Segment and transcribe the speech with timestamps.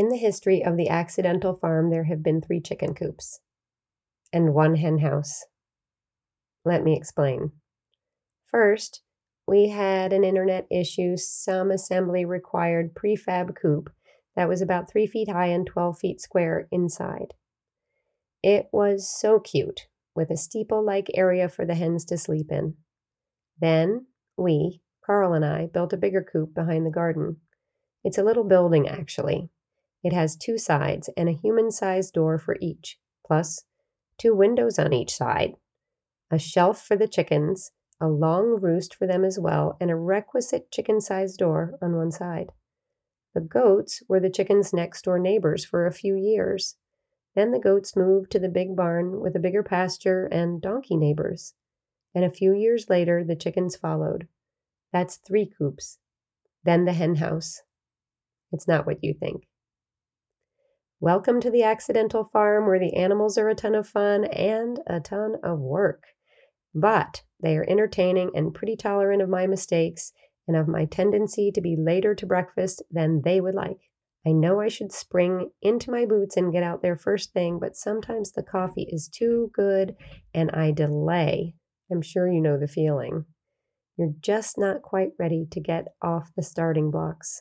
[0.00, 3.40] In the history of the accidental farm, there have been three chicken coops
[4.32, 5.44] and one hen house.
[6.64, 7.52] Let me explain.
[8.46, 9.02] First,
[9.46, 13.90] we had an internet issue, some assembly required prefab coop
[14.36, 17.34] that was about three feet high and 12 feet square inside.
[18.42, 22.72] It was so cute, with a steeple like area for the hens to sleep in.
[23.60, 24.06] Then
[24.38, 27.42] we, Carl and I, built a bigger coop behind the garden.
[28.02, 29.50] It's a little building, actually.
[30.02, 33.64] It has two sides and a human sized door for each, plus
[34.18, 35.54] two windows on each side,
[36.30, 40.70] a shelf for the chickens, a long roost for them as well, and a requisite
[40.70, 42.50] chicken sized door on one side.
[43.34, 46.76] The goats were the chickens' next door neighbors for a few years.
[47.34, 51.54] Then the goats moved to the big barn with a bigger pasture and donkey neighbors.
[52.14, 54.26] And a few years later, the chickens followed.
[54.92, 55.98] That's three coops.
[56.64, 57.62] Then the hen house.
[58.50, 59.46] It's not what you think.
[61.02, 65.00] Welcome to the accidental farm where the animals are a ton of fun and a
[65.00, 66.02] ton of work.
[66.74, 70.12] But they are entertaining and pretty tolerant of my mistakes
[70.46, 73.78] and of my tendency to be later to breakfast than they would like.
[74.26, 77.76] I know I should spring into my boots and get out there first thing, but
[77.76, 79.96] sometimes the coffee is too good
[80.34, 81.54] and I delay.
[81.90, 83.24] I'm sure you know the feeling.
[83.96, 87.40] You're just not quite ready to get off the starting blocks.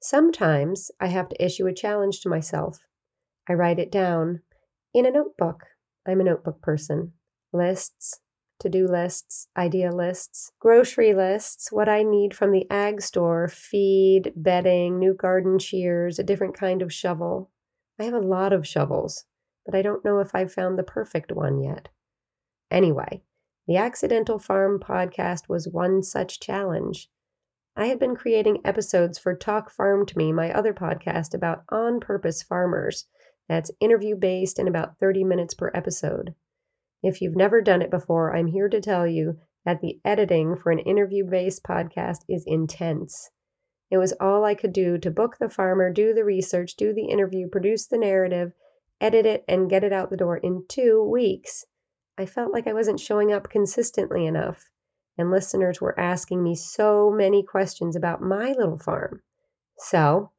[0.00, 2.78] Sometimes I have to issue a challenge to myself.
[3.48, 4.42] I write it down
[4.92, 5.64] in a notebook.
[6.06, 7.12] I'm a notebook person.
[7.52, 8.20] Lists,
[8.60, 14.32] to do lists, idea lists, grocery lists, what I need from the ag store, feed,
[14.36, 17.50] bedding, new garden shears, a different kind of shovel.
[17.98, 19.24] I have a lot of shovels,
[19.64, 21.88] but I don't know if I've found the perfect one yet.
[22.70, 23.22] Anyway,
[23.66, 27.10] the Accidental Farm podcast was one such challenge.
[27.78, 32.00] I had been creating episodes for Talk Farm to Me, my other podcast about on
[32.00, 33.06] purpose farmers.
[33.50, 36.34] That's interview based and about 30 minutes per episode.
[37.02, 40.72] If you've never done it before, I'm here to tell you that the editing for
[40.72, 43.30] an interview based podcast is intense.
[43.90, 47.10] It was all I could do to book the farmer, do the research, do the
[47.10, 48.54] interview, produce the narrative,
[49.02, 51.66] edit it, and get it out the door in two weeks.
[52.16, 54.70] I felt like I wasn't showing up consistently enough
[55.18, 59.22] and listeners were asking me so many questions about my little farm.
[59.78, 60.30] So,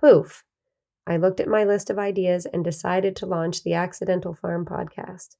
[0.00, 0.44] poof,
[1.06, 5.36] I looked at my list of ideas and decided to launch the Accidental Farm podcast.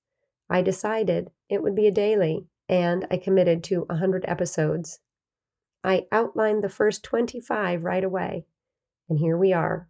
[0.48, 5.00] I decided it would be a daily, and I committed to 100 episodes.
[5.82, 8.46] I outlined the first 25 right away,
[9.08, 9.88] and here we are,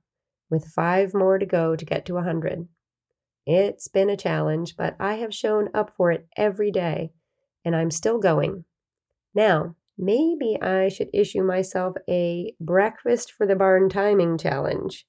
[0.50, 2.68] with five more to go to get to 100.
[3.46, 7.12] It's been a challenge, but I have shown up for it every day,
[7.64, 8.64] and I'm still going.
[9.36, 15.06] Now, maybe I should issue myself a breakfast for the barn timing challenge.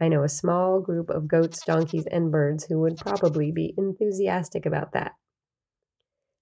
[0.00, 4.64] I know a small group of goats, donkeys, and birds who would probably be enthusiastic
[4.64, 5.12] about that.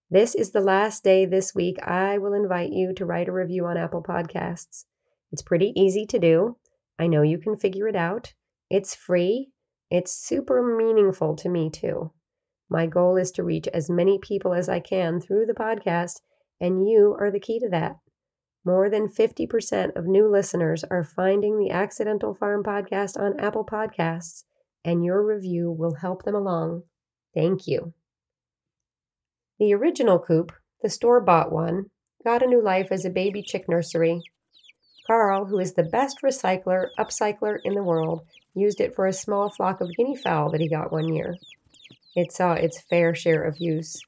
[0.08, 1.82] This is the last day this week.
[1.82, 4.84] I will invite you to write a review on Apple Podcasts.
[5.32, 6.58] It's pretty easy to do.
[6.96, 8.34] I know you can figure it out.
[8.70, 9.48] It's free.
[9.90, 12.12] It's super meaningful to me, too.
[12.68, 16.20] My goal is to reach as many people as I can through the podcast
[16.60, 17.96] and you are the key to that.
[18.64, 24.44] More than 50% of new listeners are finding the Accidental Farm podcast on Apple Podcasts,
[24.84, 26.82] and your review will help them along.
[27.34, 27.94] Thank you.
[29.58, 30.52] The original coop,
[30.82, 31.86] the store bought one,
[32.24, 34.20] got a new life as a baby chick nursery.
[35.06, 39.48] Carl, who is the best recycler, upcycler in the world, used it for a small
[39.48, 41.36] flock of guinea fowl that he got one year.
[42.16, 44.00] It saw its fair share of use.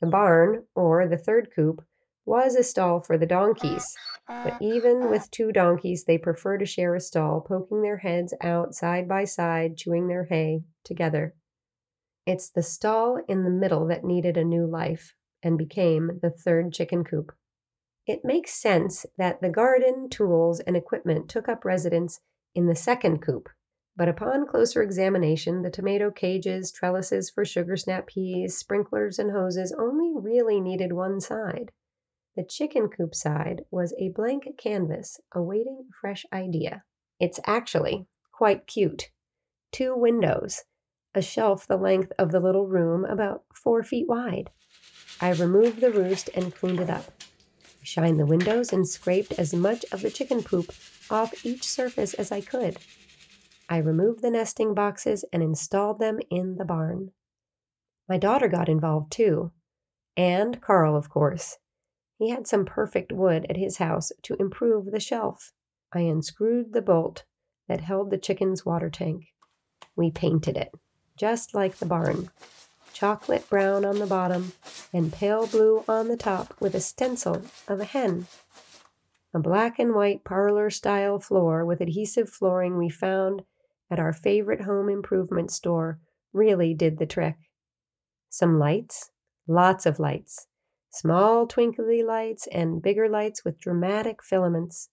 [0.00, 1.82] The barn, or the third coop,
[2.26, 3.96] was a stall for the donkeys,
[4.26, 8.74] but even with two donkeys, they prefer to share a stall, poking their heads out
[8.74, 11.34] side by side, chewing their hay together.
[12.26, 16.72] It's the stall in the middle that needed a new life and became the third
[16.72, 17.32] chicken coop.
[18.06, 22.20] It makes sense that the garden, tools, and equipment took up residence
[22.54, 23.48] in the second coop
[23.96, 29.74] but upon closer examination, the tomato cages, trellises for sugar snap peas, sprinklers, and hoses
[29.78, 31.72] only really needed one side.
[32.36, 36.84] The chicken coop side was a blank canvas awaiting a fresh idea.
[37.18, 39.10] It's actually quite cute.
[39.72, 40.64] Two windows,
[41.14, 44.50] a shelf the length of the little room, about four feet wide.
[45.22, 47.06] I removed the roost and cleaned it up.
[47.80, 50.74] I shined the windows and scraped as much of the chicken poop
[51.08, 52.76] off each surface as I could.
[53.68, 57.12] I removed the nesting boxes and installed them in the barn.
[58.08, 59.52] My daughter got involved too,
[60.16, 61.58] and Carl, of course.
[62.18, 65.52] He had some perfect wood at his house to improve the shelf.
[65.92, 67.24] I unscrewed the bolt,
[67.68, 69.32] that held the chicken's water tank.
[69.96, 70.72] We painted it,
[71.16, 72.30] just like the barn
[72.96, 74.52] chocolate brown on the bottom
[74.90, 78.26] and pale blue on the top with a stencil of a hen.
[79.34, 83.44] A black and white parlor style floor with adhesive flooring we found
[83.90, 85.98] at our favorite home improvement store
[86.32, 87.36] really did the trick.
[88.28, 89.10] Some lights,
[89.46, 90.46] lots of lights,
[90.90, 94.88] small twinkly lights and bigger lights with dramatic filaments.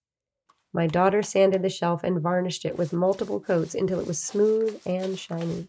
[0.73, 4.81] My daughter sanded the shelf and varnished it with multiple coats until it was smooth
[4.85, 5.67] and shiny.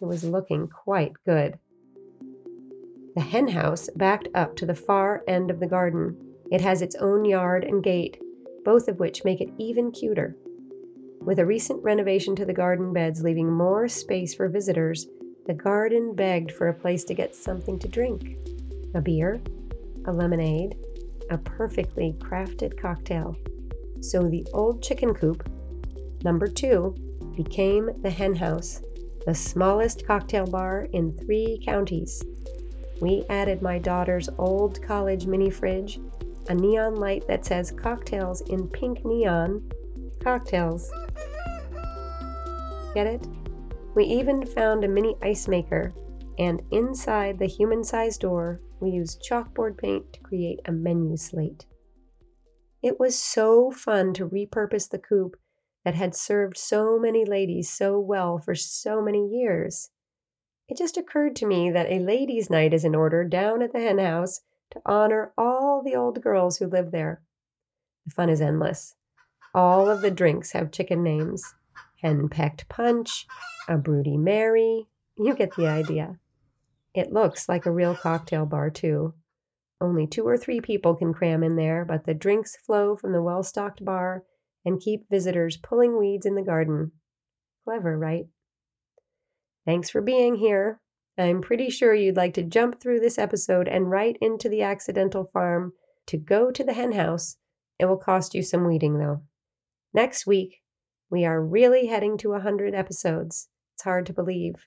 [0.00, 1.58] It was looking quite good.
[3.14, 6.34] The hen house backed up to the far end of the garden.
[6.50, 8.20] It has its own yard and gate,
[8.62, 10.36] both of which make it even cuter.
[11.26, 15.08] With a recent renovation to the garden beds leaving more space for visitors,
[15.48, 18.38] the garden begged for a place to get something to drink
[18.94, 19.40] a beer,
[20.04, 20.76] a lemonade,
[21.30, 23.36] a perfectly crafted cocktail.
[24.02, 25.50] So the old chicken coop,
[26.22, 26.94] number two,
[27.36, 28.80] became the hen house,
[29.26, 32.22] the smallest cocktail bar in three counties.
[33.00, 35.98] We added my daughter's old college mini fridge,
[36.48, 39.68] a neon light that says cocktails in pink neon.
[40.26, 40.90] Cocktails.
[42.94, 43.24] Get it?
[43.94, 45.94] We even found a mini ice maker,
[46.36, 51.66] and inside the human sized door, we used chalkboard paint to create a menu slate.
[52.82, 55.36] It was so fun to repurpose the coop
[55.84, 59.90] that had served so many ladies so well for so many years.
[60.68, 63.78] It just occurred to me that a ladies' night is in order down at the
[63.78, 64.40] hen house
[64.72, 67.22] to honor all the old girls who live there.
[68.06, 68.96] The fun is endless.
[69.56, 71.54] All of the drinks have chicken names
[72.02, 73.26] hen pecked punch,
[73.66, 74.86] a broody Mary.
[75.16, 76.18] You get the idea.
[76.92, 79.14] It looks like a real cocktail bar, too.
[79.80, 83.22] Only two or three people can cram in there, but the drinks flow from the
[83.22, 84.24] well stocked bar
[84.66, 86.92] and keep visitors pulling weeds in the garden.
[87.64, 88.26] Clever, right?
[89.64, 90.80] Thanks for being here.
[91.16, 95.24] I'm pretty sure you'd like to jump through this episode and right into the accidental
[95.24, 95.72] farm
[96.08, 97.38] to go to the hen house.
[97.78, 99.22] It will cost you some weeding, though.
[99.92, 100.62] Next week,
[101.10, 103.48] we are really heading to a 100 episodes.
[103.74, 104.66] It's hard to believe.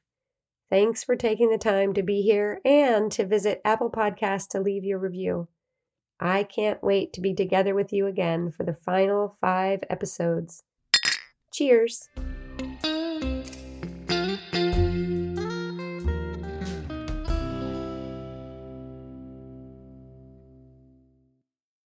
[0.70, 4.84] Thanks for taking the time to be here and to visit Apple Podcasts to leave
[4.84, 5.48] your review.
[6.20, 10.64] I can't wait to be together with you again for the final five episodes.
[11.52, 12.10] Cheers!